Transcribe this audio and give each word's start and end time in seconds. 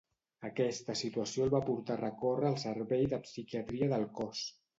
Aquesta 0.47 0.95
situació 1.01 1.45
el 1.47 1.51
va 1.55 1.61
portar 1.67 1.93
a 1.97 1.99
recórrer 2.01 2.49
al 2.51 2.57
servei 2.65 3.05
de 3.13 3.21
psiquiatria 3.27 3.93
del 3.95 4.09
cos. 4.19 4.43